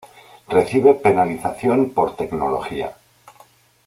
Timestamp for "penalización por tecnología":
0.95-2.91